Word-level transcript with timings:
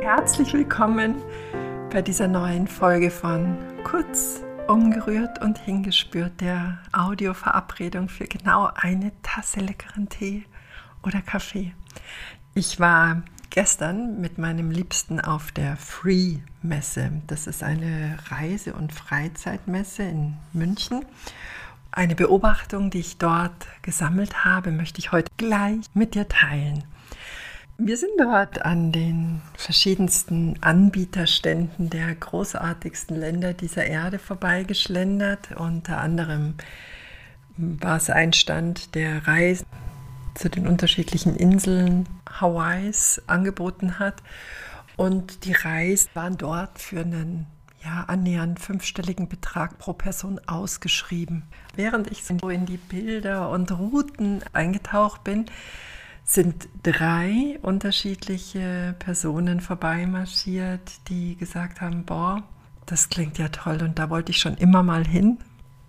Herzlich 0.00 0.52
willkommen 0.52 1.16
bei 1.90 2.00
dieser 2.00 2.28
neuen 2.28 2.68
Folge 2.68 3.10
von 3.10 3.58
Kurz, 3.82 4.40
umgerührt 4.68 5.42
und 5.42 5.58
hingespürt, 5.58 6.40
der 6.40 6.78
Audioverabredung 6.92 8.08
für 8.08 8.26
genau 8.26 8.70
eine 8.74 9.10
Tasse 9.22 9.60
leckeren 9.60 10.08
Tee 10.08 10.44
oder 11.02 11.20
Kaffee. 11.22 11.72
Ich 12.54 12.78
war 12.78 13.22
gestern 13.50 14.20
mit 14.20 14.38
meinem 14.38 14.70
Liebsten 14.70 15.20
auf 15.20 15.50
der 15.50 15.76
Free 15.76 16.38
Messe. 16.62 17.10
Das 17.26 17.48
ist 17.48 17.64
eine 17.64 18.16
Reise- 18.28 18.74
und 18.74 18.92
Freizeitmesse 18.92 20.04
in 20.04 20.34
München. 20.52 21.04
Eine 21.90 22.14
Beobachtung, 22.14 22.90
die 22.90 23.00
ich 23.00 23.18
dort 23.18 23.66
gesammelt 23.82 24.44
habe, 24.44 24.70
möchte 24.70 25.00
ich 25.00 25.10
heute 25.10 25.32
gleich 25.36 25.84
mit 25.94 26.14
dir 26.14 26.28
teilen. 26.28 26.84
Wir 27.76 27.96
sind 27.96 28.12
dort 28.18 28.64
an 28.64 28.92
den 28.92 29.42
verschiedensten 29.56 30.56
Anbieterständen 30.60 31.90
der 31.90 32.14
großartigsten 32.14 33.16
Länder 33.16 33.52
dieser 33.52 33.84
Erde 33.84 34.20
vorbeigeschlendert. 34.20 35.56
Unter 35.56 36.00
anderem 36.00 36.54
war 37.56 37.96
es 37.96 38.10
ein 38.10 38.32
Stand, 38.32 38.94
der 38.94 39.26
Reisen 39.26 39.66
zu 40.36 40.48
den 40.48 40.68
unterschiedlichen 40.68 41.34
Inseln 41.34 42.08
Hawaiis 42.30 43.20
angeboten 43.26 43.98
hat. 43.98 44.22
Und 44.96 45.44
die 45.44 45.52
Reisen 45.52 46.10
waren 46.14 46.38
dort 46.38 46.78
für 46.78 47.00
einen 47.00 47.46
ja, 47.84 48.04
annähernd 48.06 48.60
fünfstelligen 48.60 49.28
Betrag 49.28 49.78
pro 49.78 49.94
Person 49.94 50.40
ausgeschrieben. 50.46 51.42
Während 51.74 52.08
ich 52.12 52.24
so 52.24 52.48
in 52.50 52.66
die 52.66 52.76
Bilder 52.76 53.50
und 53.50 53.72
Routen 53.72 54.44
eingetaucht 54.52 55.24
bin, 55.24 55.46
sind 56.24 56.68
drei 56.82 57.58
unterschiedliche 57.60 58.94
Personen 58.98 59.60
vorbeimarschiert, 59.60 61.08
die 61.08 61.36
gesagt 61.36 61.80
haben, 61.80 62.04
boah, 62.04 62.42
das 62.86 63.10
klingt 63.10 63.38
ja 63.38 63.48
toll 63.48 63.82
und 63.82 63.98
da 63.98 64.10
wollte 64.10 64.32
ich 64.32 64.38
schon 64.38 64.56
immer 64.56 64.82
mal 64.82 65.06
hin, 65.06 65.38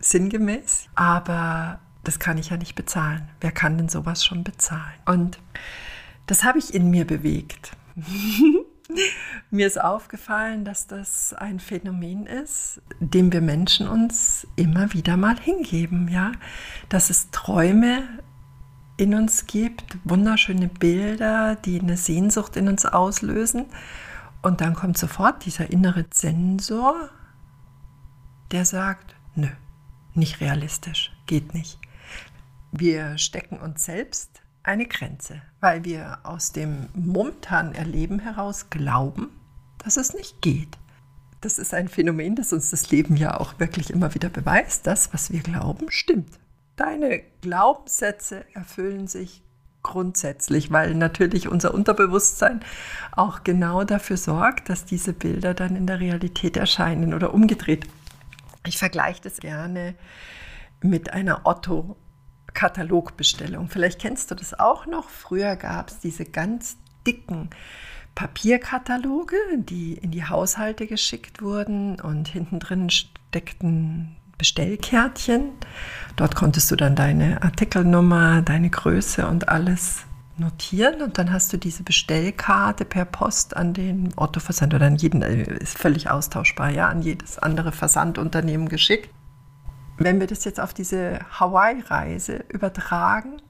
sinngemäß, 0.00 0.88
aber 0.94 1.78
das 2.02 2.18
kann 2.18 2.36
ich 2.36 2.50
ja 2.50 2.56
nicht 2.56 2.74
bezahlen. 2.74 3.28
Wer 3.40 3.52
kann 3.52 3.78
denn 3.78 3.88
sowas 3.88 4.24
schon 4.24 4.44
bezahlen? 4.44 4.94
Und 5.06 5.38
das 6.26 6.44
habe 6.44 6.58
ich 6.58 6.74
in 6.74 6.90
mir 6.90 7.06
bewegt. 7.06 7.76
mir 9.50 9.66
ist 9.66 9.80
aufgefallen, 9.80 10.64
dass 10.64 10.86
das 10.86 11.32
ein 11.32 11.60
Phänomen 11.60 12.26
ist, 12.26 12.82
dem 13.00 13.32
wir 13.32 13.40
Menschen 13.40 13.88
uns 13.88 14.46
immer 14.56 14.92
wieder 14.92 15.16
mal 15.16 15.38
hingeben, 15.38 16.08
ja, 16.08 16.32
dass 16.88 17.10
es 17.10 17.30
Träume 17.30 18.02
in 18.96 19.14
uns 19.14 19.46
gibt, 19.46 19.98
wunderschöne 20.04 20.68
Bilder, 20.68 21.56
die 21.56 21.80
eine 21.80 21.96
Sehnsucht 21.96 22.56
in 22.56 22.68
uns 22.68 22.86
auslösen. 22.86 23.66
Und 24.42 24.60
dann 24.60 24.74
kommt 24.74 24.98
sofort 24.98 25.44
dieser 25.44 25.70
innere 25.70 26.04
Sensor, 26.12 27.08
der 28.52 28.64
sagt, 28.64 29.16
nö, 29.34 29.48
nicht 30.14 30.40
realistisch, 30.40 31.12
geht 31.26 31.54
nicht. 31.54 31.78
Wir 32.72 33.18
stecken 33.18 33.58
uns 33.58 33.84
selbst 33.84 34.42
eine 34.62 34.86
Grenze, 34.86 35.42
weil 35.60 35.84
wir 35.84 36.18
aus 36.22 36.52
dem 36.52 36.88
momentanen 36.94 37.74
Erleben 37.74 38.18
heraus 38.18 38.70
glauben, 38.70 39.28
dass 39.78 39.96
es 39.96 40.14
nicht 40.14 40.40
geht. 40.40 40.78
Das 41.40 41.58
ist 41.58 41.74
ein 41.74 41.88
Phänomen, 41.88 42.36
das 42.36 42.52
uns 42.52 42.70
das 42.70 42.90
Leben 42.90 43.16
ja 43.16 43.38
auch 43.38 43.58
wirklich 43.58 43.90
immer 43.90 44.14
wieder 44.14 44.30
beweist. 44.30 44.86
Das, 44.86 45.12
was 45.12 45.30
wir 45.30 45.40
glauben, 45.40 45.90
stimmt. 45.90 46.38
Deine 46.76 47.22
Glaubenssätze 47.40 48.44
erfüllen 48.54 49.06
sich 49.06 49.44
grundsätzlich, 49.84 50.72
weil 50.72 50.94
natürlich 50.94 51.46
unser 51.46 51.72
Unterbewusstsein 51.72 52.58
auch 53.12 53.44
genau 53.44 53.84
dafür 53.84 54.16
sorgt, 54.16 54.68
dass 54.70 54.84
diese 54.84 55.12
Bilder 55.12 55.54
dann 55.54 55.76
in 55.76 55.86
der 55.86 56.00
Realität 56.00 56.56
erscheinen 56.56 57.14
oder 57.14 57.32
umgedreht. 57.32 57.86
Ich 58.66 58.78
vergleiche 58.78 59.22
das 59.22 59.36
gerne 59.36 59.94
mit 60.80 61.12
einer 61.12 61.42
Otto-Katalogbestellung. 61.44 63.68
Vielleicht 63.68 64.00
kennst 64.00 64.32
du 64.32 64.34
das 64.34 64.58
auch 64.58 64.86
noch. 64.86 65.10
Früher 65.10 65.54
gab 65.54 65.90
es 65.90 66.00
diese 66.00 66.24
ganz 66.24 66.76
dicken 67.06 67.50
Papierkataloge, 68.14 69.36
die 69.58 69.94
in 69.94 70.10
die 70.10 70.24
Haushalte 70.24 70.86
geschickt 70.86 71.42
wurden 71.42 72.00
und 72.00 72.28
hinten 72.28 72.58
drin 72.58 72.88
steckten 72.90 74.16
Bestellkärtchen. 74.38 75.50
Dort 76.16 76.36
konntest 76.36 76.70
du 76.70 76.76
dann 76.76 76.94
deine 76.94 77.42
Artikelnummer, 77.42 78.42
deine 78.42 78.70
Größe 78.70 79.26
und 79.26 79.48
alles 79.48 80.04
notieren 80.36 81.02
und 81.02 81.18
dann 81.18 81.32
hast 81.32 81.52
du 81.52 81.56
diese 81.56 81.82
Bestellkarte 81.82 82.84
per 82.84 83.04
Post 83.04 83.56
an 83.56 83.72
den 83.72 84.12
Otto-Versand 84.16 84.74
oder 84.74 84.86
an 84.86 84.96
jeden, 84.96 85.22
äh, 85.22 85.42
ist 85.58 85.78
völlig 85.78 86.10
austauschbar, 86.10 86.70
ja, 86.70 86.88
an 86.88 87.02
jedes 87.02 87.38
andere 87.38 87.72
Versandunternehmen 87.72 88.68
geschickt. 88.68 89.10
Wenn 89.96 90.18
wir 90.18 90.26
das 90.26 90.44
jetzt 90.44 90.58
auf 90.60 90.74
diese 90.74 91.20
Hawaii-Reise 91.38 92.44
übertragen, 92.48 93.40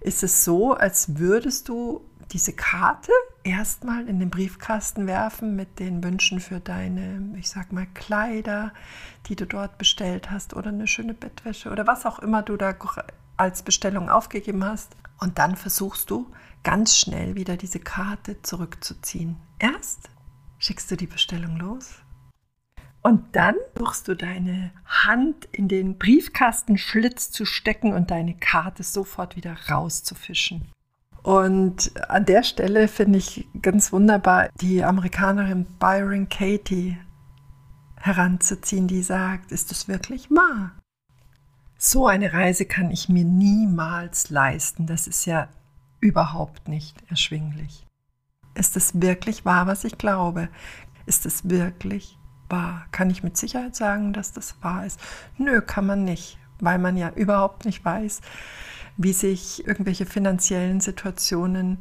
ist 0.00 0.22
es 0.22 0.44
so, 0.44 0.72
als 0.74 1.18
würdest 1.18 1.68
du 1.68 2.02
diese 2.32 2.52
Karte 2.54 3.12
erstmal 3.46 4.08
in 4.08 4.18
den 4.18 4.28
Briefkasten 4.28 5.06
werfen 5.06 5.54
mit 5.54 5.78
den 5.78 6.02
Wünschen 6.02 6.40
für 6.40 6.58
deine, 6.58 7.32
ich 7.38 7.48
sag 7.48 7.72
mal, 7.72 7.86
Kleider, 7.94 8.72
die 9.26 9.36
du 9.36 9.46
dort 9.46 9.78
bestellt 9.78 10.30
hast 10.30 10.54
oder 10.54 10.68
eine 10.68 10.88
schöne 10.88 11.14
Bettwäsche 11.14 11.70
oder 11.70 11.86
was 11.86 12.04
auch 12.04 12.18
immer 12.18 12.42
du 12.42 12.56
da 12.56 12.74
als 13.36 13.62
Bestellung 13.62 14.10
aufgegeben 14.10 14.64
hast. 14.64 14.96
Und 15.20 15.38
dann 15.38 15.56
versuchst 15.56 16.10
du 16.10 16.30
ganz 16.64 16.98
schnell 16.98 17.36
wieder 17.36 17.56
diese 17.56 17.78
Karte 17.78 18.42
zurückzuziehen. 18.42 19.36
Erst 19.58 20.10
schickst 20.58 20.90
du 20.90 20.96
die 20.96 21.06
Bestellung 21.06 21.56
los 21.56 21.94
und 23.02 23.36
dann 23.36 23.54
suchst 23.78 24.08
du 24.08 24.16
deine 24.16 24.72
Hand 24.84 25.44
in 25.52 25.68
den 25.68 25.96
Briefkastenschlitz 25.96 27.30
zu 27.30 27.44
stecken 27.44 27.92
und 27.92 28.10
deine 28.10 28.34
Karte 28.34 28.82
sofort 28.82 29.36
wieder 29.36 29.56
rauszufischen. 29.70 30.72
Und 31.26 31.90
an 32.08 32.24
der 32.24 32.44
Stelle 32.44 32.86
finde 32.86 33.18
ich 33.18 33.48
ganz 33.60 33.92
wunderbar, 33.92 34.48
die 34.60 34.84
Amerikanerin 34.84 35.66
Byron 35.80 36.28
Katie 36.28 36.98
heranzuziehen, 37.96 38.86
die 38.86 39.02
sagt, 39.02 39.50
ist 39.50 39.72
es 39.72 39.88
wirklich 39.88 40.30
wahr? 40.30 40.70
So 41.76 42.06
eine 42.06 42.32
Reise 42.32 42.64
kann 42.64 42.92
ich 42.92 43.08
mir 43.08 43.24
niemals 43.24 44.30
leisten. 44.30 44.86
Das 44.86 45.08
ist 45.08 45.24
ja 45.24 45.48
überhaupt 45.98 46.68
nicht 46.68 46.94
erschwinglich. 47.10 47.84
Ist 48.54 48.76
es 48.76 49.00
wirklich 49.00 49.44
wahr, 49.44 49.66
was 49.66 49.82
ich 49.82 49.98
glaube? 49.98 50.48
Ist 51.06 51.26
es 51.26 51.50
wirklich 51.50 52.16
wahr? 52.48 52.86
Kann 52.92 53.10
ich 53.10 53.24
mit 53.24 53.36
Sicherheit 53.36 53.74
sagen, 53.74 54.12
dass 54.12 54.32
das 54.32 54.62
wahr 54.62 54.86
ist? 54.86 55.00
Nö, 55.38 55.60
kann 55.60 55.86
man 55.86 56.04
nicht, 56.04 56.38
weil 56.60 56.78
man 56.78 56.96
ja 56.96 57.10
überhaupt 57.10 57.64
nicht 57.64 57.84
weiß, 57.84 58.20
wie 58.96 59.12
sich 59.12 59.66
irgendwelche 59.66 60.06
finanziellen 60.06 60.80
Situationen 60.80 61.78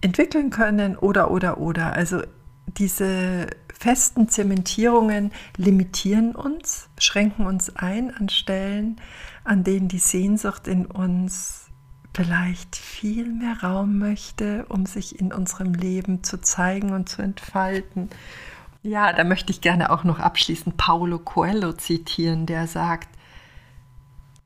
entwickeln 0.00 0.50
können 0.50 0.96
oder, 0.96 1.30
oder, 1.30 1.58
oder. 1.58 1.92
Also 1.92 2.22
diese 2.66 3.48
festen 3.78 4.28
Zementierungen 4.28 5.32
limitieren 5.56 6.34
uns, 6.34 6.88
schränken 6.98 7.46
uns 7.46 7.74
ein 7.76 8.14
an 8.14 8.28
Stellen, 8.28 9.00
an 9.44 9.64
denen 9.64 9.88
die 9.88 9.98
Sehnsucht 9.98 10.68
in 10.68 10.86
uns 10.86 11.66
vielleicht 12.14 12.76
viel 12.76 13.32
mehr 13.32 13.62
Raum 13.62 13.98
möchte, 13.98 14.66
um 14.68 14.86
sich 14.86 15.18
in 15.18 15.32
unserem 15.32 15.74
Leben 15.74 16.22
zu 16.22 16.40
zeigen 16.40 16.92
und 16.92 17.08
zu 17.08 17.22
entfalten. 17.22 18.10
Ja, 18.82 19.12
da 19.12 19.24
möchte 19.24 19.52
ich 19.52 19.60
gerne 19.60 19.90
auch 19.90 20.04
noch 20.04 20.18
abschließend 20.18 20.76
Paulo 20.76 21.18
Coelho 21.18 21.72
zitieren, 21.72 22.46
der 22.46 22.66
sagt, 22.66 23.08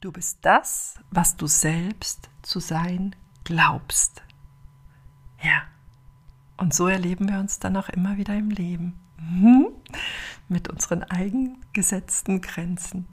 Du 0.06 0.12
bist 0.12 0.38
das, 0.42 1.00
was 1.10 1.36
du 1.36 1.48
selbst 1.48 2.30
zu 2.42 2.60
sein 2.60 3.16
glaubst. 3.42 4.22
Ja, 5.42 5.62
und 6.56 6.72
so 6.72 6.86
erleben 6.86 7.28
wir 7.28 7.40
uns 7.40 7.58
dann 7.58 7.76
auch 7.76 7.88
immer 7.88 8.16
wieder 8.16 8.36
im 8.36 8.50
Leben. 8.50 9.00
Mhm. 9.18 9.66
Mit 10.46 10.68
unseren 10.68 11.02
eigengesetzten 11.02 12.40
Grenzen. 12.40 13.08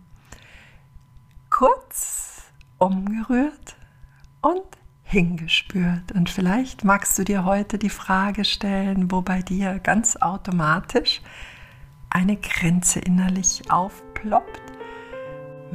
Kurz 1.49 2.43
umgerührt 2.77 3.75
und 4.43 4.61
hingespürt. 5.01 6.11
Und 6.11 6.29
vielleicht 6.29 6.83
magst 6.83 7.17
du 7.17 7.23
dir 7.23 7.43
heute 7.43 7.79
die 7.79 7.89
Frage 7.89 8.45
stellen, 8.45 9.09
wo 9.09 9.23
bei 9.23 9.41
dir 9.41 9.79
ganz 9.79 10.15
automatisch 10.17 11.23
eine 12.11 12.37
Grenze 12.37 12.99
innerlich 12.99 13.71
aufploppt 13.71 14.72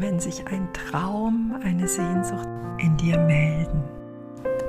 wenn 0.00 0.20
sich 0.20 0.46
ein 0.46 0.68
Traum, 0.72 1.58
eine 1.64 1.88
Sehnsucht 1.88 2.48
in 2.78 2.96
dir 2.96 3.18
melden. 3.18 3.82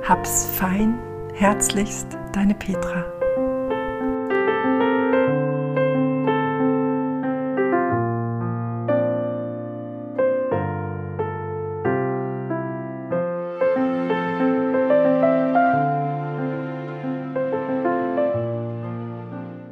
Hab's 0.06 0.46
fein, 0.46 0.98
herzlichst, 1.34 2.18
deine 2.32 2.54
Petra. 2.54 3.19